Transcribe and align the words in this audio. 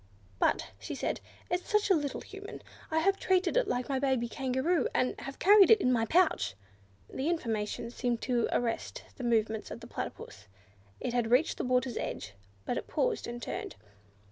"But," 0.39 0.71
she 0.79 0.95
said, 0.95 1.19
"it's 1.51 1.69
such 1.69 1.91
a 1.91 1.93
little 1.93 2.21
Human! 2.21 2.63
I 2.89 2.97
have 3.01 3.19
treated 3.19 3.55
it 3.55 3.67
like 3.67 3.87
my 3.87 3.99
baby 3.99 4.27
Kangaroo, 4.27 4.87
and 4.95 5.13
have 5.21 5.37
carried 5.37 5.69
it 5.69 5.79
in 5.79 5.93
my 5.93 6.07
pouch." 6.07 6.55
This 7.07 7.27
information 7.29 7.91
seemed 7.91 8.19
to 8.21 8.47
arrest 8.51 9.03
the 9.17 9.23
movements 9.23 9.69
of 9.69 9.79
the 9.79 9.85
Platypus; 9.85 10.47
it 10.99 11.13
had 11.13 11.29
reached 11.29 11.57
the 11.59 11.63
water's 11.63 11.97
edge, 11.97 12.33
but 12.65 12.77
it 12.77 12.87
paused, 12.87 13.27
and 13.27 13.43
turned. 13.43 13.75